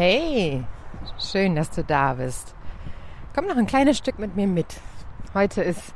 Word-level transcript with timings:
Hey, 0.00 0.64
schön, 1.18 1.56
dass 1.56 1.70
du 1.70 1.82
da 1.82 2.14
bist. 2.14 2.54
Komm 3.34 3.48
noch 3.48 3.56
ein 3.56 3.66
kleines 3.66 3.98
Stück 3.98 4.20
mit 4.20 4.36
mir 4.36 4.46
mit. 4.46 4.80
Heute 5.34 5.60
ist 5.60 5.92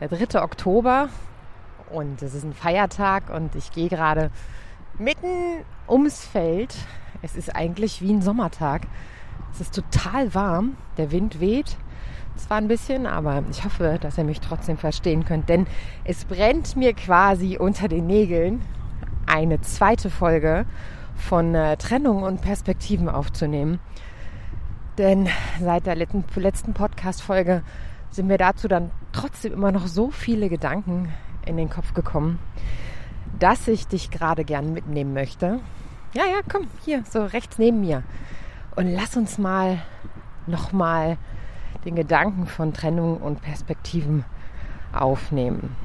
der 0.00 0.08
3. 0.08 0.42
Oktober 0.42 1.08
und 1.92 2.20
es 2.20 2.34
ist 2.34 2.42
ein 2.42 2.52
Feiertag 2.52 3.30
und 3.30 3.54
ich 3.54 3.70
gehe 3.70 3.88
gerade 3.88 4.32
mitten 4.98 5.64
ums 5.88 6.24
Feld. 6.24 6.74
Es 7.22 7.36
ist 7.36 7.54
eigentlich 7.54 8.02
wie 8.02 8.12
ein 8.12 8.22
Sommertag. 8.22 8.88
Es 9.52 9.60
ist 9.60 9.72
total 9.72 10.34
warm, 10.34 10.76
der 10.96 11.12
Wind 11.12 11.38
weht 11.38 11.76
zwar 12.36 12.58
ein 12.58 12.68
bisschen, 12.68 13.06
aber 13.06 13.42
ich 13.50 13.64
hoffe, 13.64 13.98
dass 14.00 14.18
ihr 14.18 14.24
mich 14.24 14.40
trotzdem 14.40 14.76
verstehen 14.76 15.24
könnt, 15.24 15.48
denn 15.48 15.66
es 16.04 16.24
brennt 16.24 16.76
mir 16.76 16.92
quasi 16.94 17.56
unter 17.58 17.88
den 17.88 18.06
Nägeln 18.06 18.62
eine 19.26 19.60
zweite 19.60 20.10
Folge 20.10 20.66
von 21.16 21.54
äh, 21.54 21.76
Trennung 21.76 22.22
und 22.22 22.40
Perspektiven 22.40 23.08
aufzunehmen. 23.08 23.78
Denn 24.98 25.28
seit 25.60 25.86
der 25.86 25.96
letzten, 25.96 26.24
letzten 26.36 26.74
Podcast-Folge 26.74 27.62
sind 28.10 28.26
mir 28.28 28.38
dazu 28.38 28.68
dann 28.68 28.90
trotzdem 29.12 29.52
immer 29.52 29.72
noch 29.72 29.86
so 29.86 30.10
viele 30.10 30.48
Gedanken 30.48 31.12
in 31.46 31.56
den 31.56 31.68
Kopf 31.68 31.94
gekommen, 31.94 32.38
dass 33.38 33.66
ich 33.66 33.88
dich 33.88 34.10
gerade 34.10 34.44
gern 34.44 34.72
mitnehmen 34.72 35.12
möchte. 35.14 35.60
Ja, 36.14 36.22
ja, 36.24 36.40
komm, 36.48 36.68
hier, 36.84 37.02
so 37.10 37.24
rechts 37.24 37.58
neben 37.58 37.80
mir. 37.80 38.04
Und 38.76 38.88
lass 38.88 39.16
uns 39.16 39.38
mal 39.38 39.82
nochmal 40.46 41.16
den 41.84 41.94
Gedanken 41.94 42.46
von 42.46 42.72
Trennung 42.72 43.18
und 43.18 43.42
Perspektiven 43.42 44.24
aufnehmen. 44.92 45.76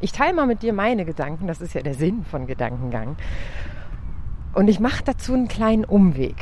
Ich 0.00 0.12
teile 0.12 0.32
mal 0.32 0.46
mit 0.46 0.62
dir 0.62 0.72
meine 0.72 1.04
Gedanken, 1.04 1.46
das 1.46 1.60
ist 1.60 1.74
ja 1.74 1.82
der 1.82 1.94
Sinn 1.94 2.24
von 2.24 2.46
Gedankengang. 2.46 3.16
Und 4.54 4.68
ich 4.68 4.80
mache 4.80 5.04
dazu 5.04 5.34
einen 5.34 5.48
kleinen 5.48 5.84
Umweg. 5.84 6.36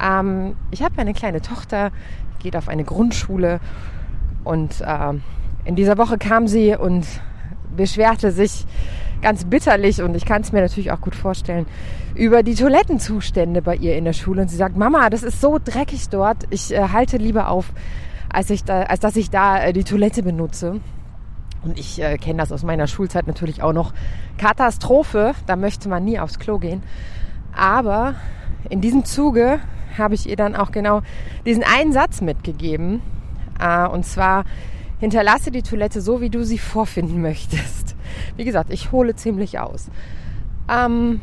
Ähm, 0.00 0.56
ich 0.70 0.82
habe 0.82 0.98
eine 0.98 1.14
kleine 1.14 1.40
Tochter, 1.40 1.92
geht 2.40 2.56
auf 2.56 2.68
eine 2.68 2.84
Grundschule 2.84 3.60
und 4.42 4.80
äh, 4.80 5.12
in 5.64 5.76
dieser 5.76 5.96
Woche 5.96 6.18
kam 6.18 6.46
sie 6.48 6.76
und 6.76 7.06
beschwerte 7.74 8.32
sich 8.32 8.66
ganz 9.24 9.44
bitterlich 9.44 10.00
und 10.02 10.14
ich 10.14 10.24
kann 10.24 10.42
es 10.42 10.52
mir 10.52 10.60
natürlich 10.60 10.92
auch 10.92 11.00
gut 11.00 11.16
vorstellen 11.16 11.66
über 12.14 12.42
die 12.42 12.54
Toilettenzustände 12.54 13.60
bei 13.62 13.74
ihr 13.74 13.96
in 13.96 14.04
der 14.04 14.12
Schule 14.12 14.42
und 14.42 14.48
sie 14.48 14.56
sagt 14.56 14.76
Mama 14.76 15.10
das 15.10 15.22
ist 15.24 15.40
so 15.40 15.58
dreckig 15.62 16.10
dort 16.10 16.44
ich 16.50 16.72
äh, 16.72 16.88
halte 16.92 17.16
lieber 17.16 17.48
auf 17.48 17.72
als 18.32 18.50
ich 18.50 18.64
da 18.64 18.82
als 18.82 19.00
dass 19.00 19.16
ich 19.16 19.30
da 19.30 19.64
äh, 19.64 19.72
die 19.72 19.84
Toilette 19.84 20.22
benutze 20.22 20.80
und 21.64 21.78
ich 21.78 22.00
äh, 22.00 22.18
kenne 22.18 22.38
das 22.38 22.52
aus 22.52 22.62
meiner 22.62 22.86
Schulzeit 22.86 23.26
natürlich 23.26 23.62
auch 23.62 23.72
noch. 23.72 23.92
Katastrophe, 24.36 25.34
da 25.46 25.56
möchte 25.56 25.88
man 25.88 26.04
nie 26.04 26.18
aufs 26.18 26.38
Klo 26.38 26.58
gehen. 26.58 26.82
Aber 27.56 28.14
in 28.68 28.80
diesem 28.80 29.04
Zuge 29.04 29.60
habe 29.96 30.14
ich 30.14 30.28
ihr 30.28 30.36
dann 30.36 30.56
auch 30.56 30.72
genau 30.72 31.00
diesen 31.46 31.64
einen 31.64 31.92
Satz 31.92 32.20
mitgegeben. 32.20 33.00
Äh, 33.58 33.86
und 33.88 34.04
zwar, 34.04 34.44
hinterlasse 35.04 35.50
die 35.50 35.62
Toilette 35.62 36.00
so, 36.00 36.22
wie 36.22 36.30
du 36.30 36.44
sie 36.44 36.56
vorfinden 36.56 37.20
möchtest. 37.20 37.94
Wie 38.36 38.44
gesagt, 38.44 38.72
ich 38.72 38.90
hole 38.90 39.14
ziemlich 39.14 39.58
aus. 39.58 39.90
Ähm, 40.66 41.20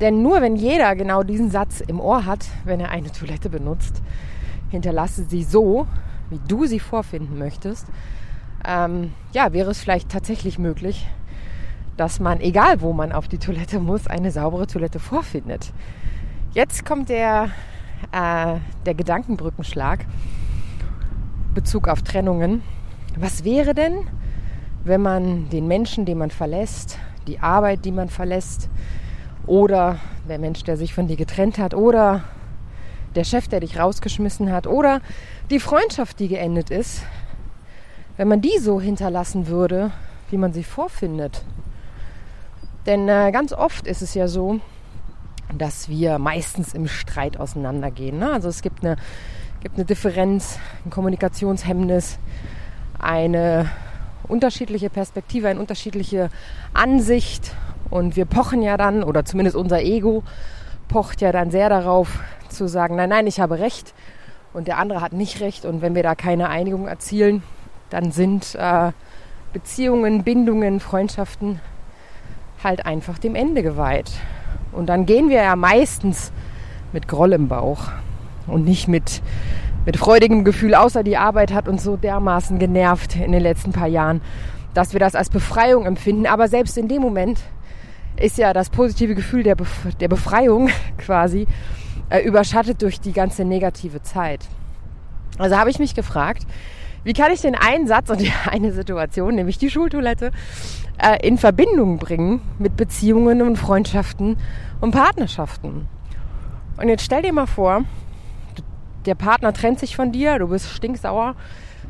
denn 0.00 0.22
nur 0.22 0.40
wenn 0.40 0.56
jeder 0.56 0.96
genau 0.96 1.22
diesen 1.22 1.50
Satz 1.50 1.82
im 1.82 2.00
Ohr 2.00 2.24
hat, 2.24 2.46
wenn 2.64 2.80
er 2.80 2.88
eine 2.88 3.12
Toilette 3.12 3.50
benutzt, 3.50 4.00
hinterlasse 4.70 5.24
sie 5.24 5.42
so, 5.42 5.86
wie 6.30 6.40
du 6.48 6.64
sie 6.64 6.80
vorfinden 6.80 7.38
möchtest, 7.38 7.86
ähm, 8.66 9.12
ja, 9.32 9.52
wäre 9.52 9.70
es 9.70 9.80
vielleicht 9.80 10.08
tatsächlich 10.08 10.58
möglich, 10.58 11.06
dass 11.98 12.20
man, 12.20 12.40
egal 12.40 12.80
wo 12.80 12.94
man 12.94 13.12
auf 13.12 13.28
die 13.28 13.38
Toilette 13.38 13.80
muss, 13.80 14.06
eine 14.06 14.30
saubere 14.30 14.66
Toilette 14.66 14.98
vorfindet. 14.98 15.74
Jetzt 16.54 16.86
kommt 16.86 17.10
der, 17.10 17.50
äh, 18.12 18.56
der 18.86 18.94
Gedankenbrückenschlag, 18.94 20.06
Bezug 21.54 21.86
auf 21.86 22.00
Trennungen. 22.00 22.62
Was 23.16 23.44
wäre 23.44 23.74
denn, 23.74 24.06
wenn 24.84 25.02
man 25.02 25.48
den 25.50 25.66
Menschen, 25.66 26.04
den 26.04 26.18
man 26.18 26.30
verlässt, 26.30 26.98
die 27.26 27.40
Arbeit, 27.40 27.84
die 27.84 27.92
man 27.92 28.08
verlässt, 28.08 28.68
oder 29.46 29.98
der 30.28 30.38
Mensch, 30.38 30.62
der 30.62 30.76
sich 30.76 30.94
von 30.94 31.08
dir 31.08 31.16
getrennt 31.16 31.58
hat, 31.58 31.74
oder 31.74 32.22
der 33.14 33.24
Chef, 33.24 33.48
der 33.48 33.60
dich 33.60 33.78
rausgeschmissen 33.78 34.52
hat, 34.52 34.66
oder 34.66 35.00
die 35.50 35.60
Freundschaft, 35.60 36.20
die 36.20 36.28
geendet 36.28 36.70
ist, 36.70 37.02
wenn 38.16 38.28
man 38.28 38.40
die 38.40 38.58
so 38.58 38.80
hinterlassen 38.80 39.48
würde, 39.48 39.90
wie 40.30 40.38
man 40.38 40.52
sie 40.52 40.64
vorfindet. 40.64 41.44
Denn 42.86 43.08
äh, 43.08 43.30
ganz 43.32 43.52
oft 43.52 43.86
ist 43.86 44.02
es 44.02 44.14
ja 44.14 44.28
so, 44.28 44.60
dass 45.56 45.88
wir 45.88 46.18
meistens 46.18 46.74
im 46.74 46.86
Streit 46.86 47.38
auseinandergehen. 47.38 48.18
Ne? 48.18 48.32
Also 48.32 48.48
es 48.48 48.62
gibt 48.62 48.84
eine, 48.84 48.96
gibt 49.60 49.76
eine 49.76 49.84
Differenz, 49.84 50.58
ein 50.84 50.90
Kommunikationshemmnis, 50.90 52.18
eine 53.02 53.70
unterschiedliche 54.28 54.90
Perspektive, 54.90 55.48
eine 55.48 55.60
unterschiedliche 55.60 56.30
Ansicht. 56.72 57.54
Und 57.90 58.16
wir 58.16 58.24
pochen 58.24 58.62
ja 58.62 58.76
dann, 58.76 59.02
oder 59.02 59.24
zumindest 59.24 59.56
unser 59.56 59.82
Ego 59.82 60.22
pocht 60.88 61.20
ja 61.20 61.32
dann 61.32 61.50
sehr 61.50 61.68
darauf 61.68 62.20
zu 62.48 62.68
sagen, 62.68 62.96
nein, 62.96 63.08
nein, 63.08 63.26
ich 63.26 63.40
habe 63.40 63.58
recht 63.58 63.94
und 64.52 64.68
der 64.68 64.78
andere 64.78 65.00
hat 65.00 65.12
nicht 65.12 65.40
recht. 65.40 65.64
Und 65.64 65.82
wenn 65.82 65.94
wir 65.94 66.02
da 66.02 66.14
keine 66.14 66.48
Einigung 66.48 66.86
erzielen, 66.86 67.42
dann 67.90 68.12
sind 68.12 68.54
äh, 68.54 68.92
Beziehungen, 69.52 70.22
Bindungen, 70.22 70.80
Freundschaften 70.80 71.60
halt 72.62 72.86
einfach 72.86 73.18
dem 73.18 73.34
Ende 73.34 73.62
geweiht. 73.62 74.10
Und 74.72 74.86
dann 74.86 75.06
gehen 75.06 75.28
wir 75.28 75.42
ja 75.42 75.56
meistens 75.56 76.32
mit 76.92 77.08
Groll 77.08 77.32
im 77.32 77.48
Bauch 77.48 77.88
und 78.46 78.64
nicht 78.64 78.88
mit, 78.88 79.22
mit 79.86 79.96
freudigem 79.96 80.44
Gefühl, 80.44 80.74
außer 80.74 81.02
die 81.02 81.16
Arbeit 81.16 81.52
hat 81.52 81.68
uns 81.68 81.82
so 81.82 81.96
dermaßen 81.96 82.58
genervt 82.58 83.16
in 83.16 83.32
den 83.32 83.42
letzten 83.42 83.72
paar 83.72 83.86
Jahren, 83.86 84.20
dass 84.74 84.92
wir 84.92 85.00
das 85.00 85.14
als 85.14 85.30
Befreiung 85.30 85.86
empfinden. 85.86 86.26
Aber 86.26 86.48
selbst 86.48 86.76
in 86.76 86.88
dem 86.88 87.02
Moment 87.02 87.40
ist 88.16 88.38
ja 88.38 88.52
das 88.52 88.70
positive 88.70 89.14
Gefühl 89.14 89.42
der, 89.42 89.54
Bef 89.54 89.88
der 89.98 90.08
Befreiung 90.08 90.68
quasi 90.98 91.46
äh, 92.10 92.20
überschattet 92.20 92.82
durch 92.82 93.00
die 93.00 93.12
ganze 93.12 93.44
negative 93.44 94.02
Zeit. 94.02 94.40
Also 95.38 95.56
habe 95.56 95.70
ich 95.70 95.78
mich 95.78 95.94
gefragt, 95.94 96.46
wie 97.02 97.14
kann 97.14 97.32
ich 97.32 97.40
den 97.40 97.54
einen 97.54 97.86
Satz 97.86 98.10
und 98.10 98.20
die 98.20 98.32
eine 98.50 98.72
Situation, 98.72 99.34
nämlich 99.34 99.58
die 99.58 99.70
Schultoilette, 99.70 100.32
äh, 100.98 101.26
in 101.26 101.38
Verbindung 101.38 101.98
bringen 101.98 102.42
mit 102.58 102.76
Beziehungen 102.76 103.40
und 103.40 103.56
Freundschaften 103.56 104.36
und 104.80 104.90
Partnerschaften? 104.90 105.88
Und 106.76 106.88
jetzt 106.88 107.04
stell 107.04 107.22
dir 107.22 107.32
mal 107.32 107.46
vor, 107.46 107.84
der 109.06 109.14
Partner 109.14 109.52
trennt 109.52 109.80
sich 109.80 109.96
von 109.96 110.12
dir, 110.12 110.38
du 110.38 110.48
bist 110.48 110.68
stinksauer, 110.68 111.34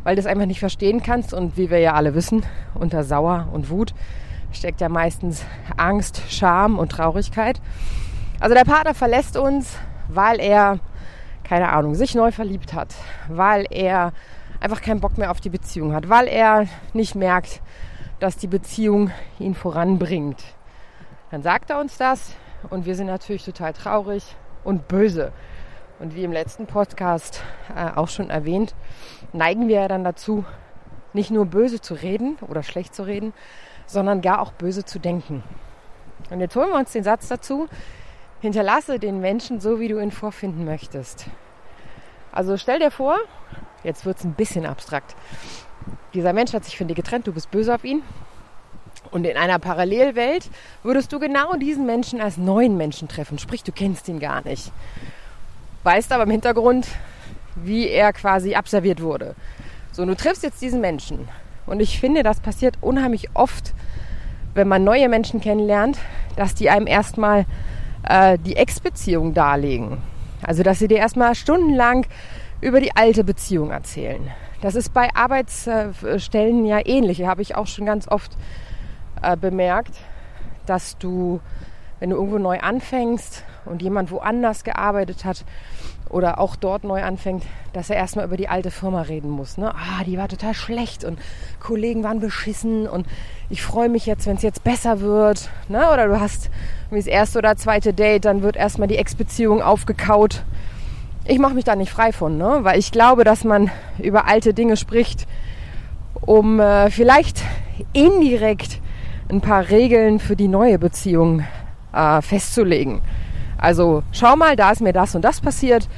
weil 0.05 0.17
du 0.17 0.21
es 0.21 0.27
einfach 0.27 0.47
nicht 0.47 0.61
verstehen 0.61 1.03
kannst. 1.03 1.35
Und 1.35 1.57
wie 1.57 1.71
wir 1.71 1.79
ja 1.79 1.95
alle 1.95 2.15
wissen, 2.15 2.45
unter 2.75 3.05
Sauer 3.05 3.49
und 3.53 3.71
Wut 3.71 3.95
steckt 4.53 4.81
ja 4.81 4.89
meistens 4.89 5.45
Angst, 5.77 6.23
Scham 6.29 6.79
und 6.79 6.93
Traurigkeit. 6.93 7.61
Also 8.41 8.55
der 8.55 8.65
Partner 8.65 8.95
verlässt 8.95 9.37
uns, 9.37 9.77
weil 10.09 10.41
er, 10.41 10.79
keine 11.45 11.71
Ahnung, 11.71 11.95
sich 11.95 12.15
neu 12.15 12.33
verliebt 12.33 12.75
hat, 12.75 12.95
weil 13.29 13.67
er 13.71 14.13
einfach 14.61 14.83
keinen 14.83 15.01
Bock 15.01 15.19
mehr 15.19 15.31
auf 15.31 15.41
die 15.41 15.51
Beziehung 15.51 15.95
hat, 15.95 16.09
weil 16.09 16.27
er 16.27 16.67
nicht 16.93 17.15
merkt, 17.15 17.61
dass 18.19 18.37
die 18.37 18.47
Beziehung 18.47 19.11
ihn 19.39 19.55
voranbringt. 19.55 20.43
Dann 21.31 21.43
sagt 21.43 21.71
er 21.71 21.81
uns 21.81 21.97
das 21.97 22.35
und 22.69 22.87
wir 22.87 22.95
sind 22.95 23.07
natürlich 23.07 23.45
total 23.45 23.73
traurig 23.73 24.37
und 24.65 24.89
böse. 24.89 25.33
Und 26.01 26.17
wie 26.17 26.25
im 26.25 26.33
letzten 26.33 26.67
Podcast 26.67 27.43
äh, 27.77 27.97
auch 27.97 28.09
schon 28.09 28.31
erwähnt, 28.31 28.75
neigen 29.33 29.69
wir 29.69 29.83
ja 29.83 29.89
dann 29.89 30.03
dazu, 30.03 30.45
nicht 31.13 31.31
nur 31.31 31.47
böse 31.47 31.81
zu 31.81 31.95
reden 31.95 32.37
oder 32.49 32.63
schlecht 32.63 32.95
zu 32.95 33.05
reden, 33.05 33.33
sondern 33.87 34.23
gar 34.23 34.41
auch 34.41 34.53
böse 34.53 34.85
zu 34.85 34.99
denken. 34.99 35.45
Und 36.31 36.41
jetzt 36.41 36.57
holen 36.57 36.71
wir 36.71 36.79
uns 36.79 36.93
den 36.93 37.05
Satz 37.05 37.29
dazu, 37.29 37.69
hinterlasse 38.41 38.99
den 38.99 39.21
Menschen 39.21 39.61
so, 39.61 39.79
wie 39.79 39.89
du 39.89 40.01
ihn 40.01 40.11
vorfinden 40.11 40.65
möchtest. 40.65 41.27
Also 42.33 42.57
stell 42.57 42.79
dir 42.79 42.91
vor, 42.91 43.19
Jetzt 43.83 44.05
wird 44.05 44.19
es 44.19 44.25
ein 44.25 44.35
bisschen 44.35 44.67
abstrakt. 44.67 45.17
Dieser 46.13 46.33
Mensch 46.33 46.53
hat 46.53 46.65
sich 46.65 46.77
von 46.77 46.89
dir 46.89 46.95
getrennt, 46.95 47.27
du 47.27 47.33
bist 47.33 47.51
böse 47.51 47.75
auf 47.75 47.85
ihn. 47.85 48.03
Und 49.11 49.25
in 49.27 49.37
einer 49.37 49.59
Parallelwelt 49.59 50.51
würdest 50.83 51.13
du 51.13 51.19
genau 51.19 51.55
diesen 51.57 51.87
Menschen 51.87 52.21
als 52.21 52.37
neuen 52.37 52.77
Menschen 52.77 53.09
treffen. 53.09 53.39
Sprich, 53.39 53.65
du 53.65 53.73
kennst 53.73 54.09
ihn 54.09 54.21
gar 54.21 54.43
nicht. 54.43 54.71
Weißt 55.83 56.13
aber 56.13 56.25
im 56.25 56.31
Hintergrund, 56.31 56.87
wie 57.57 57.89
er 57.89 58.13
quasi 58.13 58.55
abserviert 58.55 59.03
wurde. 59.03 59.35
So, 59.93 60.05
du 60.05 60.15
triffst 60.15 60.43
jetzt 60.43 60.63
diesen 60.63 60.81
Menschen. 60.81 61.29
Und 61.67 61.81
ich 61.81 62.01
finde, 62.01 62.23
das 62.23 62.41
passiert 62.41 62.77
unheimlich 62.81 63.29
oft, 63.35 63.75
wenn 64.55 64.69
man 64.69 64.85
neue 64.85 65.09
Menschen 65.09 65.41
kennenlernt, 65.41 65.99
dass 66.37 66.55
die 66.55 66.71
einem 66.71 66.87
erstmal 66.87 67.47
äh, 68.09 68.39
die 68.39 68.57
Ex-Beziehung 68.57 69.35
darlegen. 69.35 69.99
Also, 70.43 70.63
dass 70.63 70.79
sie 70.79 70.89
dir 70.89 70.99
erstmal 70.99 71.35
stundenlang 71.35 72.07
über 72.61 72.81
die 72.81 72.95
alte 72.97 73.25
Beziehung 73.25 73.71
erzählen. 73.71 74.31
Das 74.61 74.75
ist 74.75 74.93
bei 74.93 75.09
Arbeitsstellen 75.15 76.67
ja 76.67 76.81
ähnlich. 76.85 77.25
Habe 77.25 77.43
ich 77.43 77.57
auch 77.57 77.67
schon 77.67 77.87
ganz 77.87 78.09
oft 78.09 78.33
äh, 79.23 79.37
bemerkt, 79.37 79.95
dass 80.67 80.99
du, 80.99 81.41
wenn 82.01 82.11
du 82.11 82.17
irgendwo 82.17 82.39
neu 82.39 82.59
anfängst 82.59 83.45
und 83.67 83.83
jemand 83.83 84.11
woanders 84.11 84.65
gearbeitet 84.65 85.25
hat 85.25 85.45
oder 86.09 86.41
auch 86.41 86.57
dort 86.57 86.83
neu 86.83 87.03
anfängt, 87.03 87.45
dass 87.73 87.89
er 87.89 87.97
erstmal 87.97 88.25
über 88.25 88.37
die 88.37 88.49
alte 88.49 88.73
Firma 88.73 89.03
reden 89.03 89.31
muss. 89.31 89.57
Ne? 89.57 89.73
Ah, 89.73 90.03
die 90.05 90.19
war 90.19 90.27
total 90.27 90.55
schlecht 90.55 91.05
und 91.05 91.21
Kollegen 91.61 92.03
waren 92.03 92.19
beschissen 92.19 92.89
und 92.89 93.07
ich 93.49 93.63
freue 93.63 93.89
mich 93.89 94.07
jetzt, 94.07 94.27
wenn 94.27 94.37
es 94.37 94.43
jetzt 94.43 94.65
besser 94.65 95.01
wird. 95.01 95.51
Ne? 95.69 95.89
Oder 95.93 96.09
du 96.09 96.19
hast 96.19 96.51
das 96.91 97.07
erste 97.07 97.39
oder 97.39 97.57
zweite 97.57 97.93
Date, 97.93 98.25
dann 98.25 98.43
wird 98.43 98.57
erstmal 98.57 98.89
die 98.89 98.97
Ex-Beziehung 98.97 99.63
aufgekaut 99.63 100.43
ich 101.27 101.39
mache 101.39 101.55
mich 101.55 101.65
da 101.65 101.77
nicht 101.77 101.93
frei 101.93 102.13
von, 102.13 102.39
ne? 102.39 102.61
weil 102.63 102.79
ich 102.79 102.93
glaube, 102.93 103.25
dass 103.25 103.45
man 103.45 103.71
über 103.99 104.27
alte 104.27 104.55
Dinge 104.55 104.77
spricht, 104.77 105.27
um 106.21 106.61
äh, 106.61 106.91
vielleicht 106.91 107.43
indirekt 107.93 108.81
ein 109.29 109.41
paar 109.41 109.69
Regeln 109.71 110.19
für 110.19 110.35
die 110.35 110.49
neue 110.49 110.79
Beziehung 110.79 111.45
äh, 111.93 112.23
festzulegen. 112.23 113.01
Also 113.59 114.03
schau 114.13 114.37
mal, 114.37 114.57
da 114.57 114.71
ist 114.71 114.81
mir 114.81 114.93
das 114.93 115.15
und 115.15 115.23
das 115.23 115.41
passiert 115.41 115.89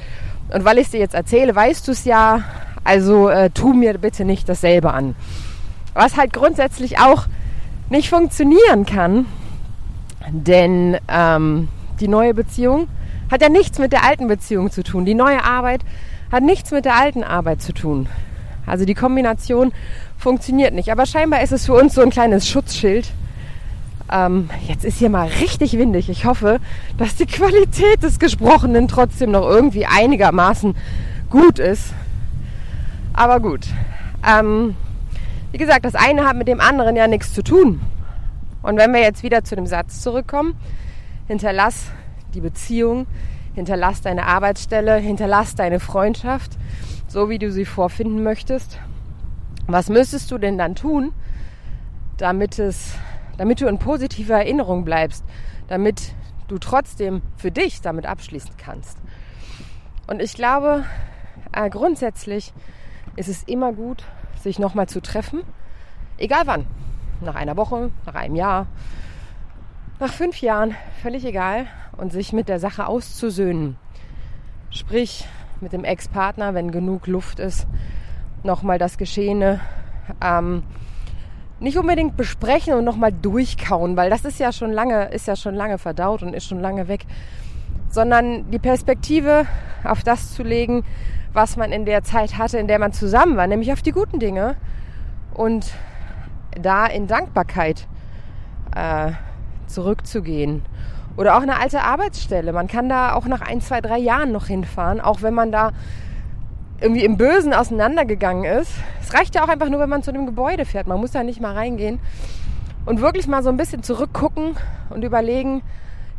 und 0.53 0.65
weil 0.65 0.77
ich 0.77 0.85
es 0.85 0.91
dir 0.91 0.99
jetzt 0.99 1.15
erzähle, 1.15 1.55
weißt 1.55 1.87
du 1.87 1.91
es 1.91 2.05
ja, 2.05 2.43
also 2.83 3.29
äh, 3.29 3.49
tu 3.49 3.73
mir 3.73 3.97
bitte 3.97 4.25
nicht 4.25 4.47
dasselbe 4.47 4.93
an. 4.93 5.15
Was 5.93 6.17
halt 6.17 6.33
grundsätzlich 6.33 6.99
auch 6.99 7.25
nicht 7.89 8.09
funktionieren 8.09 8.85
kann, 8.85 9.25
denn 10.29 10.97
ähm, 11.07 11.69
die 11.99 12.07
neue 12.07 12.33
Beziehung 12.33 12.87
hat 13.31 13.41
ja 13.41 13.49
nichts 13.49 13.79
mit 13.79 13.93
der 13.93 14.03
alten 14.03 14.27
Beziehung 14.27 14.71
zu 14.71 14.83
tun. 14.83 15.05
Die 15.05 15.15
neue 15.15 15.43
Arbeit 15.43 15.81
hat 16.31 16.43
nichts 16.43 16.71
mit 16.71 16.85
der 16.85 16.95
alten 16.95 17.23
Arbeit 17.23 17.61
zu 17.61 17.73
tun. 17.73 18.07
Also 18.65 18.85
die 18.85 18.93
Kombination 18.93 19.71
funktioniert 20.17 20.73
nicht. 20.73 20.91
Aber 20.91 21.05
scheinbar 21.05 21.41
ist 21.41 21.51
es 21.51 21.65
für 21.65 21.73
uns 21.73 21.95
so 21.95 22.01
ein 22.01 22.09
kleines 22.09 22.47
Schutzschild. 22.47 23.11
Ähm, 24.11 24.49
jetzt 24.67 24.85
ist 24.85 24.97
hier 24.97 25.09
mal 25.09 25.27
richtig 25.27 25.77
windig. 25.77 26.09
Ich 26.09 26.25
hoffe, 26.25 26.59
dass 26.97 27.15
die 27.15 27.25
Qualität 27.25 28.03
des 28.03 28.19
Gesprochenen 28.19 28.87
trotzdem 28.87 29.31
noch 29.31 29.47
irgendwie 29.47 29.85
einigermaßen 29.85 30.75
gut 31.29 31.59
ist. 31.59 31.93
Aber 33.13 33.39
gut. 33.39 33.67
Ähm, 34.27 34.75
wie 35.51 35.57
gesagt, 35.57 35.85
das 35.85 35.95
eine 35.95 36.25
hat 36.25 36.35
mit 36.35 36.47
dem 36.47 36.59
anderen 36.59 36.95
ja 36.95 37.07
nichts 37.07 37.33
zu 37.33 37.43
tun. 37.43 37.81
Und 38.61 38.77
wenn 38.77 38.93
wir 38.93 39.01
jetzt 39.01 39.23
wieder 39.23 39.43
zu 39.43 39.55
dem 39.55 39.67
Satz 39.67 40.01
zurückkommen, 40.01 40.55
hinterlass 41.27 41.91
die 42.33 42.41
Beziehung, 42.41 43.05
hinterlass 43.53 44.01
deine 44.01 44.25
Arbeitsstelle, 44.25 44.95
hinterlass 44.95 45.55
deine 45.55 45.79
Freundschaft, 45.79 46.57
so 47.07 47.29
wie 47.29 47.39
du 47.39 47.51
sie 47.51 47.65
vorfinden 47.65 48.23
möchtest. 48.23 48.79
Was 49.67 49.89
müsstest 49.89 50.31
du 50.31 50.37
denn 50.37 50.57
dann 50.57 50.75
tun, 50.75 51.11
damit 52.17 52.57
es, 52.59 52.95
damit 53.37 53.61
du 53.61 53.67
in 53.67 53.79
positiver 53.79 54.35
Erinnerung 54.35 54.85
bleibst, 54.85 55.23
damit 55.67 56.13
du 56.47 56.57
trotzdem 56.57 57.21
für 57.37 57.51
dich 57.51 57.81
damit 57.81 58.05
abschließen 58.05 58.55
kannst? 58.57 58.97
Und 60.07 60.21
ich 60.21 60.33
glaube, 60.33 60.83
äh, 61.51 61.69
grundsätzlich 61.69 62.53
ist 63.15 63.29
es 63.29 63.43
immer 63.43 63.73
gut, 63.73 64.03
sich 64.41 64.59
nochmal 64.59 64.87
zu 64.87 65.01
treffen, 65.01 65.41
egal 66.17 66.43
wann. 66.45 66.65
Nach 67.21 67.35
einer 67.35 67.55
Woche, 67.55 67.91
nach 68.05 68.15
einem 68.15 68.35
Jahr, 68.35 68.67
nach 69.99 70.11
fünf 70.11 70.41
Jahren, 70.41 70.75
völlig 71.01 71.23
egal, 71.25 71.67
und 71.95 72.11
sich 72.11 72.33
mit 72.33 72.49
der 72.49 72.59
Sache 72.59 72.87
auszusöhnen. 72.87 73.77
Sprich, 74.69 75.25
mit 75.61 75.71
dem 75.71 75.83
Ex-Partner, 75.83 76.53
wenn 76.53 76.71
genug 76.71 77.07
Luft 77.07 77.39
ist, 77.39 77.67
nochmal 78.43 78.77
das 78.77 78.97
Geschehene 78.97 79.61
ähm, 80.21 80.63
nicht 81.63 81.77
unbedingt 81.77 82.17
besprechen 82.17 82.73
und 82.73 82.83
nochmal 82.83 83.13
durchkauen, 83.13 83.95
weil 83.95 84.09
das 84.09 84.25
ist 84.25 84.39
ja 84.39 84.51
schon 84.51 84.71
lange, 84.71 85.05
ist 85.05 85.27
ja 85.27 85.35
schon 85.35 85.55
lange 85.55 85.77
verdaut 85.77 86.21
und 86.21 86.33
ist 86.33 86.45
schon 86.45 86.59
lange 86.59 86.89
weg, 86.89 87.05
sondern 87.89 88.51
die 88.51 88.59
Perspektive 88.59 89.45
auf 89.83 90.03
das 90.03 90.33
zu 90.33 90.43
legen, 90.43 90.83
was 91.31 91.55
man 91.55 91.71
in 91.71 91.85
der 91.85 92.03
Zeit 92.03 92.37
hatte, 92.37 92.57
in 92.57 92.67
der 92.67 92.79
man 92.79 92.91
zusammen 92.91 93.37
war, 93.37 93.47
nämlich 93.47 93.71
auf 93.71 93.81
die 93.81 93.93
guten 93.93 94.19
Dinge 94.19 94.55
und 95.33 95.71
da 96.61 96.85
in 96.85 97.07
Dankbarkeit 97.07 97.87
äh, 98.75 99.13
zurückzugehen. 99.67 100.63
Oder 101.15 101.37
auch 101.37 101.41
eine 101.41 101.59
alte 101.59 101.81
Arbeitsstelle. 101.81 102.53
Man 102.53 102.67
kann 102.67 102.89
da 102.89 103.13
auch 103.13 103.25
nach 103.25 103.41
ein, 103.41 103.61
zwei, 103.61 103.81
drei 103.81 103.99
Jahren 103.99 104.31
noch 104.31 104.47
hinfahren, 104.47 104.99
auch 104.99 105.21
wenn 105.21 105.33
man 105.33 105.51
da 105.51 105.71
irgendwie 106.83 107.03
im 107.05 107.17
Bösen 107.17 107.53
auseinandergegangen 107.53 108.43
ist. 108.43 108.73
Es 109.01 109.13
reicht 109.13 109.35
ja 109.35 109.45
auch 109.45 109.47
einfach 109.47 109.69
nur, 109.69 109.79
wenn 109.79 109.89
man 109.89 110.03
zu 110.03 110.11
dem 110.11 110.25
Gebäude 110.25 110.65
fährt. 110.65 110.85
Man 110.85 110.99
muss 110.99 111.11
da 111.11 111.23
nicht 111.23 111.39
mal 111.39 111.53
reingehen. 111.53 112.01
Und 112.85 112.99
wirklich 112.99 113.25
mal 113.25 113.41
so 113.41 113.47
ein 113.49 113.55
bisschen 113.55 113.83
zurückgucken 113.83 114.57
und 114.89 115.05
überlegen, 115.05 115.61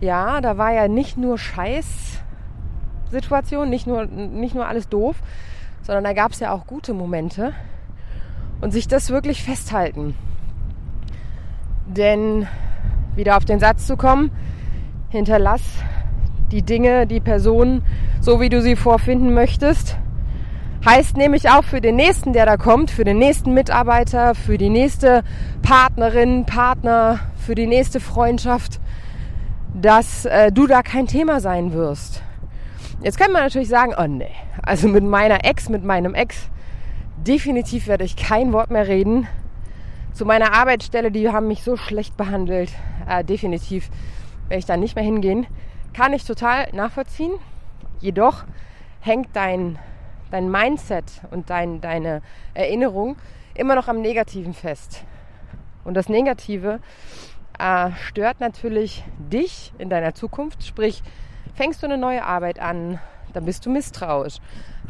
ja, 0.01 0.41
da 0.41 0.57
war 0.57 0.73
ja 0.73 0.89
nicht 0.89 1.19
nur 1.19 1.37
Scheiß-Situation, 1.37 3.69
nicht 3.69 3.87
nur, 3.87 4.07
nicht 4.07 4.55
nur 4.55 4.67
alles 4.67 4.89
doof, 4.89 5.17
sondern 5.83 6.05
da 6.05 6.15
gab 6.15 6.33
es 6.33 6.41
ja 6.41 6.53
auch 6.53 6.67
gute 6.67 6.95
Momente. 6.95 7.53
Und 8.63 8.73
sich 8.73 8.89
das 8.89 9.11
wirklich 9.11 9.43
festhalten. 9.43 10.15
Denn 11.87 12.49
wieder 13.15 13.37
auf 13.37 13.45
den 13.45 13.61
Satz 13.61 13.87
zu 13.87 13.99
kommen, 13.99 14.31
hinterlass 15.11 15.61
die 16.51 16.63
Dinge, 16.63 17.07
die 17.07 17.21
Personen, 17.21 17.85
so 18.23 18.41
wie 18.41 18.49
du 18.49 18.63
sie 18.63 18.77
vorfinden 18.77 19.35
möchtest. 19.35 19.99
Heißt 20.85 21.17
nämlich 21.17 21.49
auch 21.49 21.65
für 21.65 21.81
den 21.81 21.97
nächsten, 21.97 22.33
der 22.33 22.45
da 22.45 22.57
kommt, 22.57 22.91
für 22.91 23.05
den 23.05 23.19
nächsten 23.19 23.55
Mitarbeiter, 23.55 24.35
für 24.35 24.59
die 24.59 24.69
nächste 24.69 25.25
Partnerin, 25.63 26.45
Partner, 26.45 27.21
für 27.37 27.55
die 27.55 27.67
nächste 27.67 28.01
Freundschaft, 28.01 28.81
dass 29.73 30.27
äh, 30.27 30.53
du 30.53 30.67
da 30.67 30.83
kein 30.83 31.07
Thema 31.07 31.41
sein 31.41 31.73
wirst. 31.73 32.23
Jetzt 33.03 33.19
kann 33.19 33.33
man 33.33 33.43
natürlich 33.43 33.69
sagen, 33.69 33.95
oh 33.99 34.07
nee, 34.07 34.31
also 34.63 34.89
mit 34.89 35.05
meiner 35.05 35.45
Ex, 35.45 35.69
mit 35.69 35.85
meinem 35.85 36.15
Ex, 36.15 36.49
definitiv 37.17 37.87
werde 37.87 38.05
ich 38.05 38.17
kein 38.17 38.53
Wort 38.53 38.71
mehr 38.71 38.87
reden 38.87 39.27
zu 40.15 40.25
meiner 40.25 40.53
Arbeitsstelle, 40.53 41.11
die 41.11 41.29
haben 41.31 41.49
mich 41.49 41.65
so 41.65 41.77
schlecht 41.77 42.17
behandelt. 42.17 42.71
Äh, 43.09 43.25
definitiv 43.25 43.91
werde 44.49 44.61
ich 44.61 44.65
da 44.65 44.77
nicht 44.77 44.95
mehr 44.95 45.05
hingehen. 45.05 45.47
Kann 45.93 46.13
ich 46.13 46.25
total 46.25 46.69
nachvollziehen. 46.73 47.33
Jedoch 48.01 48.45
hängt 49.01 49.29
dein, 49.33 49.77
dein 50.35 50.51
Mindset 50.51 51.05
und 51.31 51.49
dein, 51.49 51.81
deine 51.81 52.21
Erinnerung 52.55 53.17
immer 53.55 53.77
noch 53.77 53.87
am 53.87 54.01
Negativen 54.01 54.53
fest. 54.53 55.05
Und 55.85 55.95
das 55.95 56.09
Negative 56.09 56.81
äh, 57.57 57.91
stört 57.93 58.41
natürlich 58.41 59.05
dich 59.17 59.73
in 59.79 59.91
deiner 59.91 60.13
Zukunft. 60.13 60.67
Sprich, 60.67 61.05
fängst 61.55 61.83
du 61.83 61.87
eine 61.87 61.99
neue 61.99 62.25
Arbeit 62.25 62.59
an, 62.59 62.99
dann 63.33 63.45
bist 63.45 63.65
du 63.65 63.71
misstrauisch. 63.71 64.39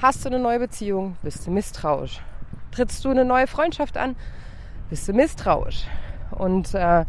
Hast 0.00 0.25
du 0.25 0.30
eine 0.30 0.38
neue 0.38 0.61
Beziehung, 0.61 1.18
bist 1.23 1.47
du 1.47 1.50
misstrauisch. 1.50 2.23
Trittst 2.71 3.04
du 3.04 3.11
eine 3.11 3.26
neue 3.26 3.47
Freundschaft 3.47 3.99
an, 3.99 4.16
bist 4.88 5.07
du 5.07 5.12
misstrauisch. 5.12 5.85
Und 6.30 6.73
äh, 6.73 7.04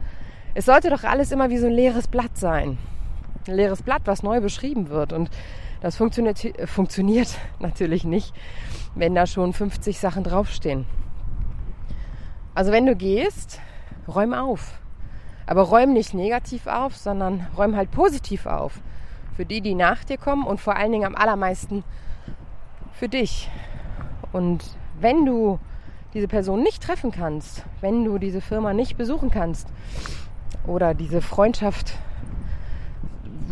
es 0.56 0.66
sollte 0.66 0.90
doch 0.90 1.06
alles 1.06 1.32
immer 1.32 1.50
wie 1.50 1.58
so 1.58 1.68
ein 1.68 1.74
leeres 1.74 2.10
Blatt 2.10 2.36
sein. 2.36 2.78
Leeres 3.48 3.84
Blatt, 3.84 4.02
was 4.06 4.24
neu 4.24 4.42
beschrieben 4.42 4.90
wird. 4.90 5.14
Und 5.14 5.30
das 5.82 5.96
funktioniert, 5.96 6.42
funktioniert 6.66 7.38
natürlich 7.60 8.04
nicht, 8.04 8.34
wenn 8.96 9.16
da 9.16 9.28
schon 9.28 9.54
50 9.54 10.00
Sachen 10.00 10.24
draufstehen. 10.24 10.86
Also 12.54 12.72
wenn 12.72 12.86
du 12.86 12.96
gehst, 12.96 13.60
räum 14.08 14.34
auf. 14.34 14.80
Aber 15.46 15.64
räum 15.64 15.94
nicht 15.94 16.14
negativ 16.14 16.68
auf, 16.68 16.96
sondern 16.96 17.48
räum 17.58 17.76
halt 17.76 17.92
positiv 17.92 18.46
auf. 18.46 18.80
Für 19.36 19.46
die, 19.46 19.62
die 19.62 19.76
nach 19.76 20.04
dir 20.04 20.18
kommen 20.18 20.46
und 20.46 20.62
vor 20.62 20.76
allen 20.76 20.92
Dingen 20.92 21.06
am 21.06 21.16
allermeisten 21.16 21.84
für 22.94 23.10
dich. 23.10 23.50
Und 24.32 24.64
wenn 25.00 25.26
du 25.26 25.60
diese 26.14 26.28
Person 26.28 26.64
nicht 26.64 26.82
treffen 26.82 27.12
kannst, 27.12 27.64
wenn 27.82 28.06
du 28.06 28.18
diese 28.18 28.42
Firma 28.42 28.74
nicht 28.74 28.98
besuchen 28.98 29.30
kannst 29.30 29.68
oder 30.66 30.94
diese 30.94 31.22
Freundschaft, 31.22 31.98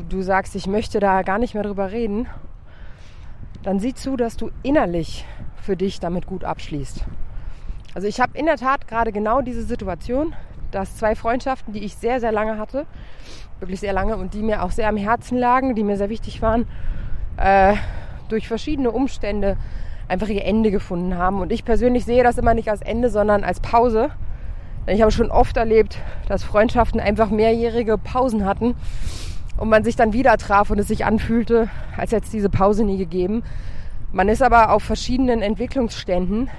du 0.10 0.22
sagst, 0.22 0.56
ich 0.56 0.68
möchte 0.68 1.00
da 1.00 1.22
gar 1.22 1.38
nicht 1.38 1.54
mehr 1.54 1.64
drüber 1.64 1.92
reden, 1.92 2.28
dann 3.64 3.80
sieh 3.80 3.94
zu, 3.94 4.18
dass 4.18 4.38
du 4.38 4.52
innerlich 4.62 5.26
für 5.56 5.78
dich 5.78 6.00
damit 6.00 6.26
gut 6.26 6.44
abschließt. 6.44 7.06
Also 7.94 8.08
ich 8.08 8.20
habe 8.20 8.38
in 8.38 8.46
der 8.46 8.58
Tat 8.58 8.88
gerade 8.88 9.12
genau 9.12 9.42
diese 9.42 9.64
Situation, 9.64 10.36
dass 10.72 10.98
zwei 10.98 11.16
Freundschaften, 11.16 11.74
die 11.74 11.84
ich 11.84 11.96
sehr, 11.96 12.20
sehr 12.20 12.32
lange 12.32 12.58
hatte, 12.58 12.86
wirklich 13.60 13.80
sehr 13.80 13.94
lange 13.94 14.18
und 14.18 14.34
die 14.34 14.42
mir 14.42 14.64
auch 14.64 14.72
sehr 14.72 14.90
am 14.90 14.98
Herzen 14.98 15.38
lagen, 15.38 15.76
die 15.76 15.84
mir 15.84 15.98
sehr 15.98 16.10
wichtig 16.10 16.42
waren, 16.42 16.68
äh, 17.38 17.76
durch 18.30 18.48
verschiedene 18.48 18.92
Umstände 18.92 19.58
einfach 20.08 20.28
ihr 20.28 20.44
Ende 20.44 20.72
gefunden 20.72 21.18
haben. 21.18 21.40
Und 21.40 21.52
ich 21.52 21.64
persönlich 21.64 22.04
sehe 22.04 22.24
das 22.24 22.38
immer 22.38 22.54
nicht 22.54 22.70
als 22.70 22.82
Ende, 22.82 23.10
sondern 23.10 23.44
als 23.44 23.60
Pause. 23.60 24.10
Denn 24.86 24.96
ich 24.96 25.02
habe 25.02 25.12
schon 25.12 25.32
oft 25.32 25.56
erlebt, 25.56 25.98
dass 26.28 26.44
Freundschaften 26.44 27.00
einfach 27.00 27.30
mehrjährige 27.30 27.98
Pausen 27.98 28.46
hatten 28.46 28.76
und 29.58 29.70
man 29.70 29.84
sich 29.84 29.96
dann 29.96 30.14
wieder 30.14 30.38
traf 30.38 30.70
und 30.70 30.80
es 30.80 30.88
sich 30.88 31.06
anfühlte, 31.06 31.70
als 31.96 32.12
hätte 32.12 32.26
es 32.26 32.32
diese 32.32 32.50
Pause 32.50 32.84
nie 32.84 32.98
gegeben. 32.98 33.44
Man 34.12 34.30
ist 34.30 34.42
aber 34.42 34.72
auf 34.72 34.84
verschiedenen 34.84 35.42
Entwicklungsständen. 35.42 36.50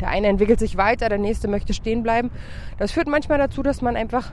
Der 0.00 0.08
eine 0.08 0.28
entwickelt 0.28 0.58
sich 0.58 0.76
weiter, 0.76 1.08
der 1.08 1.18
nächste 1.18 1.48
möchte 1.48 1.74
stehen 1.74 2.02
bleiben. 2.02 2.30
Das 2.78 2.92
führt 2.92 3.08
manchmal 3.08 3.38
dazu, 3.38 3.62
dass 3.62 3.82
man 3.82 3.96
einfach 3.96 4.32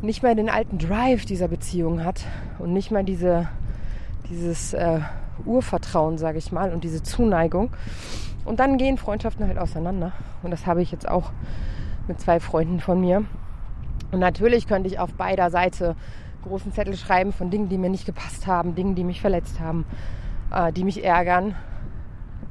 nicht 0.00 0.22
mehr 0.22 0.34
den 0.34 0.48
alten 0.48 0.78
Drive 0.78 1.24
dieser 1.24 1.48
Beziehung 1.48 2.04
hat 2.04 2.24
und 2.58 2.72
nicht 2.72 2.90
mehr 2.90 3.02
diese, 3.02 3.48
dieses 4.30 4.72
äh, 4.74 5.00
Urvertrauen, 5.44 6.18
sage 6.18 6.38
ich 6.38 6.52
mal, 6.52 6.72
und 6.72 6.84
diese 6.84 7.02
Zuneigung. 7.02 7.70
Und 8.44 8.60
dann 8.60 8.78
gehen 8.78 8.96
Freundschaften 8.96 9.46
halt 9.46 9.58
auseinander. 9.58 10.12
Und 10.42 10.50
das 10.50 10.66
habe 10.66 10.82
ich 10.82 10.92
jetzt 10.92 11.08
auch 11.08 11.32
mit 12.06 12.20
zwei 12.20 12.40
Freunden 12.40 12.80
von 12.80 13.00
mir. 13.00 13.24
Und 14.10 14.20
natürlich 14.20 14.66
könnte 14.66 14.88
ich 14.88 14.98
auf 14.98 15.12
beider 15.14 15.50
Seite 15.50 15.96
großen 16.42 16.72
Zettel 16.72 16.96
schreiben 16.96 17.32
von 17.32 17.50
Dingen, 17.50 17.68
die 17.68 17.78
mir 17.78 17.90
nicht 17.90 18.06
gepasst 18.06 18.46
haben, 18.46 18.74
Dingen, 18.74 18.94
die 18.94 19.04
mich 19.04 19.20
verletzt 19.20 19.60
haben, 19.60 19.84
äh, 20.52 20.72
die 20.72 20.84
mich 20.84 21.04
ärgern. 21.04 21.54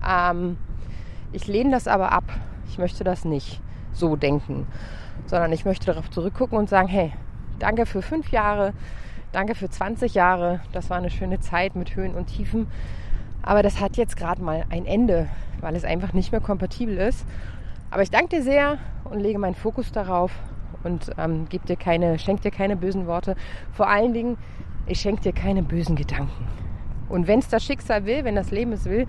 Ähm, 0.07 0.57
ich 1.31 1.47
lehne 1.47 1.71
das 1.71 1.87
aber 1.87 2.11
ab. 2.11 2.25
Ich 2.67 2.77
möchte 2.77 3.03
das 3.03 3.25
nicht 3.25 3.61
so 3.93 4.15
denken, 4.15 4.67
sondern 5.25 5.51
ich 5.51 5.65
möchte 5.65 5.85
darauf 5.87 6.09
zurückgucken 6.09 6.57
und 6.57 6.69
sagen, 6.69 6.87
hey, 6.87 7.13
danke 7.59 7.85
für 7.85 8.01
fünf 8.01 8.29
Jahre, 8.31 8.73
danke 9.31 9.55
für 9.55 9.69
20 9.69 10.13
Jahre. 10.13 10.61
Das 10.73 10.89
war 10.89 10.97
eine 10.97 11.09
schöne 11.09 11.39
Zeit 11.39 11.75
mit 11.75 11.95
Höhen 11.95 12.13
und 12.13 12.27
Tiefen. 12.27 12.67
Aber 13.41 13.63
das 13.63 13.79
hat 13.79 13.97
jetzt 13.97 14.17
gerade 14.17 14.41
mal 14.43 14.65
ein 14.69 14.85
Ende, 14.85 15.27
weil 15.61 15.75
es 15.75 15.85
einfach 15.85 16.13
nicht 16.13 16.31
mehr 16.31 16.41
kompatibel 16.41 16.97
ist. 16.97 17.25
Aber 17.89 18.03
ich 18.03 18.11
danke 18.11 18.37
dir 18.37 18.43
sehr 18.43 18.77
und 19.05 19.19
lege 19.19 19.39
meinen 19.39 19.55
Fokus 19.55 19.91
darauf 19.91 20.31
und 20.83 21.11
ähm, 21.17 21.47
gebe 21.49 21.65
dir 21.65 21.75
keine, 21.75 22.19
schenke 22.19 22.43
dir 22.43 22.51
keine 22.51 22.75
bösen 22.75 23.07
Worte. 23.07 23.35
Vor 23.71 23.89
allen 23.89 24.13
Dingen, 24.13 24.37
ich 24.85 24.99
schenke 25.01 25.21
dir 25.21 25.33
keine 25.33 25.63
bösen 25.63 25.95
Gedanken. 25.95 26.47
Und 27.09 27.27
wenn 27.27 27.39
es 27.39 27.47
das 27.47 27.63
Schicksal 27.63 28.05
will, 28.05 28.23
wenn 28.23 28.35
das 28.35 28.51
Leben 28.51 28.71
es 28.73 28.85
will, 28.85 29.07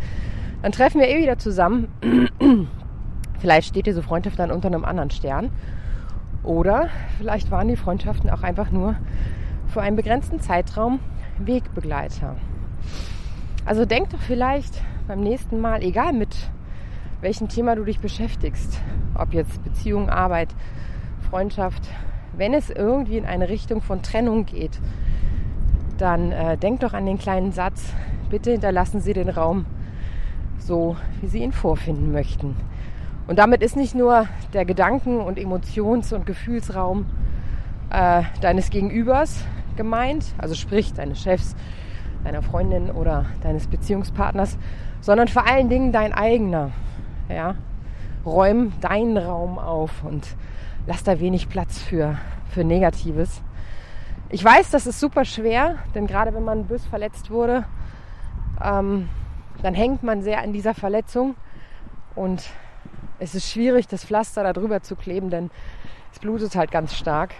dann 0.62 0.72
treffen 0.72 1.00
wir 1.00 1.08
eh 1.08 1.20
wieder 1.22 1.38
zusammen. 1.38 1.88
Vielleicht 3.38 3.68
steht 3.68 3.86
diese 3.86 4.02
Freundschaft 4.02 4.38
dann 4.38 4.50
unter 4.50 4.68
einem 4.68 4.84
anderen 4.84 5.10
Stern. 5.10 5.50
Oder 6.42 6.88
vielleicht 7.18 7.50
waren 7.50 7.68
die 7.68 7.76
Freundschaften 7.76 8.30
auch 8.30 8.42
einfach 8.42 8.70
nur 8.70 8.96
für 9.66 9.82
einen 9.82 9.96
begrenzten 9.96 10.40
Zeitraum 10.40 11.00
Wegbegleiter. 11.38 12.36
Also 13.64 13.84
denk 13.84 14.10
doch 14.10 14.20
vielleicht 14.20 14.82
beim 15.06 15.20
nächsten 15.20 15.60
Mal, 15.60 15.82
egal 15.82 16.12
mit 16.12 16.34
welchem 17.20 17.48
Thema 17.48 17.76
du 17.76 17.84
dich 17.84 18.00
beschäftigst, 18.00 18.80
ob 19.14 19.34
jetzt 19.34 19.62
Beziehung, 19.62 20.08
Arbeit, 20.08 20.54
Freundschaft, 21.30 21.88
wenn 22.36 22.54
es 22.54 22.70
irgendwie 22.70 23.18
in 23.18 23.26
eine 23.26 23.48
Richtung 23.48 23.82
von 23.82 24.02
Trennung 24.02 24.46
geht, 24.46 24.80
dann 25.98 26.32
äh, 26.32 26.56
denk 26.56 26.80
doch 26.80 26.94
an 26.94 27.06
den 27.06 27.18
kleinen 27.18 27.52
Satz, 27.52 27.92
bitte 28.30 28.52
hinterlassen 28.52 29.00
Sie 29.00 29.12
den 29.12 29.28
Raum 29.28 29.66
so, 30.58 30.96
wie 31.20 31.26
Sie 31.26 31.42
ihn 31.42 31.52
vorfinden 31.52 32.12
möchten. 32.12 32.56
Und 33.26 33.38
damit 33.38 33.62
ist 33.62 33.76
nicht 33.76 33.94
nur 33.94 34.26
der 34.54 34.64
Gedanken- 34.64 35.20
und 35.20 35.38
Emotions- 35.38 36.12
und 36.12 36.24
Gefühlsraum 36.24 37.06
äh, 37.90 38.22
deines 38.40 38.70
Gegenübers 38.70 39.44
gemeint, 39.76 40.24
also 40.38 40.54
sprich 40.54 40.94
deines 40.94 41.20
Chefs, 41.20 41.54
deiner 42.24 42.42
Freundin 42.42 42.90
oder 42.90 43.26
deines 43.42 43.66
Beziehungspartners, 43.66 44.58
sondern 45.00 45.28
vor 45.28 45.46
allen 45.46 45.68
Dingen 45.68 45.92
dein 45.92 46.12
eigener. 46.12 46.70
Ja? 47.28 47.54
Räum 48.24 48.72
deinen 48.80 49.16
Raum 49.16 49.58
auf 49.58 50.04
und 50.04 50.26
lass 50.88 51.04
da 51.04 51.20
wenig 51.20 51.50
Platz 51.50 51.78
für, 51.82 52.16
für 52.48 52.64
Negatives. 52.64 53.42
Ich 54.30 54.42
weiß, 54.42 54.70
das 54.70 54.86
ist 54.86 54.98
super 54.98 55.26
schwer, 55.26 55.76
denn 55.94 56.06
gerade 56.06 56.32
wenn 56.32 56.44
man 56.44 56.64
bös 56.64 56.84
verletzt 56.86 57.30
wurde, 57.30 57.66
ähm, 58.64 59.10
dann 59.62 59.74
hängt 59.74 60.02
man 60.02 60.22
sehr 60.22 60.40
an 60.40 60.54
dieser 60.54 60.72
Verletzung 60.72 61.34
und 62.14 62.48
es 63.18 63.34
ist 63.34 63.50
schwierig, 63.50 63.86
das 63.86 64.02
Pflaster 64.02 64.42
da 64.42 64.54
drüber 64.54 64.82
zu 64.82 64.96
kleben, 64.96 65.28
denn 65.28 65.50
es 66.10 66.20
blutet 66.20 66.56
halt 66.56 66.70
ganz 66.70 66.94
stark. 66.94 67.34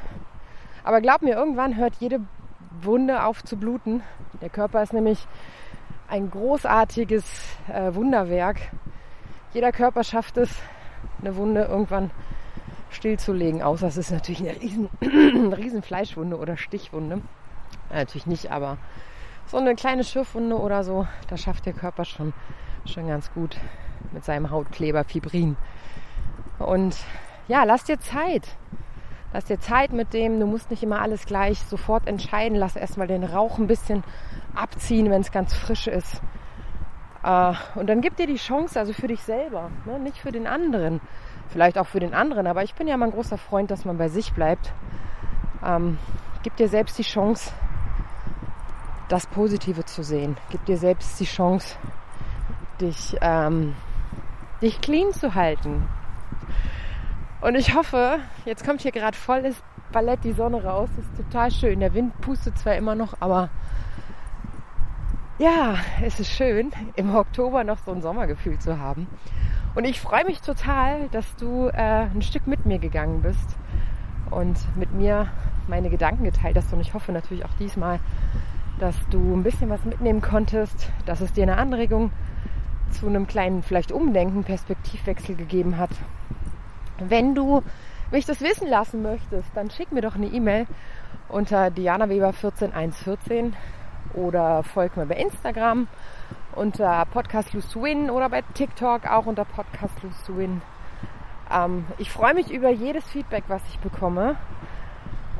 Aber 0.84 1.00
glaub 1.00 1.22
mir, 1.22 1.34
irgendwann 1.34 1.76
hört 1.76 1.94
jede 2.00 2.20
Wunde 2.82 3.24
auf 3.24 3.42
zu 3.42 3.56
bluten. 3.56 4.02
Der 4.42 4.50
Körper 4.50 4.82
ist 4.82 4.92
nämlich 4.92 5.26
ein 6.06 6.30
großartiges 6.30 7.24
äh, 7.72 7.94
Wunderwerk. 7.94 8.60
Jeder 9.54 9.72
Körper 9.72 10.04
schafft 10.04 10.36
es, 10.36 10.50
eine 11.22 11.34
Wunde 11.36 11.62
irgendwann 11.62 12.10
stillzulegen, 12.90 13.62
außer 13.62 13.86
es 13.86 13.96
ist 13.96 14.10
natürlich 14.10 14.40
eine 14.40 14.60
riesen, 14.60 14.88
riesen 15.52 15.82
Fleischwunde 15.82 16.36
oder 16.36 16.56
Stichwunde. 16.56 17.22
Ja, 17.90 17.96
natürlich 17.96 18.26
nicht, 18.26 18.50
aber 18.50 18.78
so 19.46 19.56
eine 19.56 19.74
kleine 19.74 20.04
Schürfwunde 20.04 20.58
oder 20.58 20.84
so, 20.84 21.06
da 21.28 21.36
schafft 21.36 21.66
der 21.66 21.72
Körper 21.72 22.04
schon, 22.04 22.34
schon 22.84 23.08
ganz 23.08 23.32
gut 23.32 23.56
mit 24.12 24.24
seinem 24.24 24.50
Hautkleber 24.50 25.04
Fibrin. 25.04 25.56
Und 26.58 26.96
ja, 27.46 27.64
lass 27.64 27.84
dir 27.84 27.98
Zeit. 27.98 28.46
Lass 29.32 29.44
dir 29.44 29.60
Zeit 29.60 29.92
mit 29.92 30.14
dem, 30.14 30.40
du 30.40 30.46
musst 30.46 30.70
nicht 30.70 30.82
immer 30.82 31.00
alles 31.00 31.26
gleich 31.26 31.58
sofort 31.60 32.06
entscheiden. 32.06 32.56
Lass 32.56 32.76
erstmal 32.76 33.06
den 33.06 33.24
Rauch 33.24 33.58
ein 33.58 33.66
bisschen 33.66 34.02
abziehen, 34.54 35.10
wenn 35.10 35.20
es 35.20 35.32
ganz 35.32 35.54
frisch 35.54 35.86
ist. 35.86 36.20
Äh, 37.22 37.52
und 37.74 37.88
dann 37.88 38.00
gib 38.00 38.16
dir 38.16 38.26
die 38.26 38.36
Chance, 38.36 38.78
also 38.78 38.92
für 38.92 39.08
dich 39.08 39.22
selber, 39.22 39.70
ne? 39.84 39.98
nicht 39.98 40.18
für 40.18 40.32
den 40.32 40.46
anderen. 40.46 41.00
Vielleicht 41.48 41.78
auch 41.78 41.86
für 41.86 42.00
den 42.00 42.14
anderen, 42.14 42.46
aber 42.46 42.62
ich 42.62 42.74
bin 42.74 42.88
ja 42.88 42.96
mal 42.96 43.06
ein 43.06 43.12
großer 43.12 43.38
Freund, 43.38 43.70
dass 43.70 43.84
man 43.84 43.96
bei 43.98 44.08
sich 44.08 44.32
bleibt. 44.32 44.72
Ähm, 45.64 45.98
gib 46.42 46.56
dir 46.56 46.68
selbst 46.68 46.98
die 46.98 47.02
Chance, 47.02 47.52
das 49.08 49.26
Positive 49.26 49.84
zu 49.84 50.02
sehen. 50.02 50.36
Gib 50.50 50.64
dir 50.66 50.76
selbst 50.76 51.18
die 51.18 51.24
Chance, 51.24 51.76
dich 52.80 53.16
ähm, 53.20 53.74
dich 54.60 54.80
clean 54.80 55.12
zu 55.12 55.34
halten. 55.34 55.88
Und 57.40 57.54
ich 57.54 57.74
hoffe, 57.74 58.18
jetzt 58.44 58.64
kommt 58.64 58.82
hier 58.82 58.92
gerade 58.92 59.16
volles 59.16 59.62
Ballett 59.92 60.24
die 60.24 60.32
Sonne 60.32 60.62
raus. 60.64 60.90
Ist 60.98 61.16
total 61.16 61.50
schön. 61.50 61.80
Der 61.80 61.94
Wind 61.94 62.20
pustet 62.20 62.58
zwar 62.58 62.74
immer 62.74 62.94
noch, 62.94 63.14
aber 63.20 63.48
ja, 65.38 65.76
es 66.02 66.18
ist 66.18 66.30
schön, 66.32 66.72
im 66.96 67.14
Oktober 67.14 67.62
noch 67.62 67.78
so 67.78 67.92
ein 67.92 68.02
Sommergefühl 68.02 68.58
zu 68.58 68.80
haben. 68.80 69.06
Und 69.78 69.84
ich 69.84 70.00
freue 70.00 70.24
mich 70.24 70.40
total, 70.40 71.08
dass 71.12 71.36
du 71.36 71.68
äh, 71.68 72.06
ein 72.12 72.22
Stück 72.22 72.48
mit 72.48 72.66
mir 72.66 72.80
gegangen 72.80 73.22
bist 73.22 73.56
und 74.28 74.58
mit 74.76 74.92
mir 74.92 75.28
meine 75.68 75.88
Gedanken 75.88 76.24
geteilt 76.24 76.56
hast. 76.56 76.72
Und 76.72 76.80
ich 76.80 76.94
hoffe 76.94 77.12
natürlich 77.12 77.44
auch 77.44 77.54
diesmal, 77.60 78.00
dass 78.80 78.96
du 79.10 79.36
ein 79.36 79.44
bisschen 79.44 79.70
was 79.70 79.84
mitnehmen 79.84 80.20
konntest, 80.20 80.90
dass 81.06 81.20
es 81.20 81.32
dir 81.32 81.44
eine 81.44 81.58
Anregung 81.58 82.10
zu 82.90 83.06
einem 83.06 83.28
kleinen 83.28 83.62
vielleicht 83.62 83.92
Umdenken, 83.92 84.42
Perspektivwechsel 84.42 85.36
gegeben 85.36 85.78
hat. 85.78 85.90
Wenn 86.98 87.36
du 87.36 87.62
mich 88.10 88.26
das 88.26 88.40
wissen 88.40 88.66
lassen 88.66 89.02
möchtest, 89.02 89.48
dann 89.54 89.70
schick 89.70 89.92
mir 89.92 90.00
doch 90.00 90.16
eine 90.16 90.26
E-Mail 90.26 90.66
unter 91.28 91.68
dianaweber14114 91.68 93.52
oder 94.14 94.64
folg 94.64 94.96
mir 94.96 95.06
bei 95.06 95.14
Instagram 95.14 95.86
unter 96.54 97.04
Podcast 97.06 97.52
Lose 97.52 97.68
to 97.68 97.82
Win 97.82 98.10
oder 98.10 98.28
bei 98.28 98.42
TikTok 98.54 99.06
auch 99.06 99.26
unter 99.26 99.44
Podcast 99.44 100.02
Lose 100.02 100.16
to 100.26 100.36
Win. 100.36 100.62
Ähm, 101.50 101.86
ich 101.98 102.10
freue 102.10 102.34
mich 102.34 102.50
über 102.50 102.70
jedes 102.70 103.04
Feedback, 103.04 103.44
was 103.48 103.62
ich 103.70 103.78
bekomme. 103.78 104.36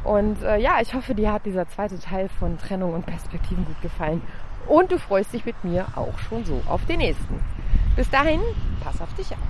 Und 0.05 0.43
äh, 0.43 0.59
ja, 0.59 0.81
ich 0.81 0.95
hoffe, 0.95 1.15
dir 1.15 1.33
hat 1.33 1.45
dieser 1.45 1.69
zweite 1.69 1.99
Teil 1.99 2.29
von 2.29 2.59
Trennung 2.59 2.95
und 2.95 3.05
Perspektiven 3.07 3.65
gut 3.65 3.81
gefallen. 3.83 4.23
Und 4.67 4.93
du 4.93 4.99
freust 4.99 5.33
dich 5.33 5.45
mit 5.45 5.65
mir 5.65 5.87
auch 5.97 6.19
schon 6.19 6.45
so 6.45 6.63
auf 6.69 6.85
den 6.87 6.99
nächsten. 6.99 7.43
Bis 7.97 8.09
dahin, 8.11 8.41
pass 8.83 9.01
auf 9.01 9.13
dich 9.15 9.33
auf. 9.33 9.48